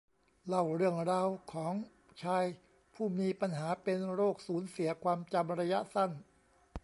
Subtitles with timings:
[0.47, 1.73] เล่าเรื่องราวของ
[2.23, 2.45] ชาย
[2.93, 6.11] ผู้มีปัญหาเป็นโรคสูญเสียความจำระยะสั้น